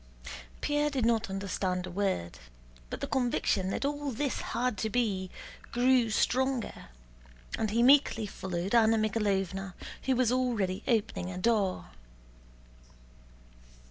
[0.61, 2.39] Pierre did not understand a word,
[2.89, 5.29] but the conviction that all this had to be
[5.71, 6.85] grew stronger,
[7.55, 9.75] and he meekly followed Anna Mikháylovna
[10.05, 11.89] who was already opening a door.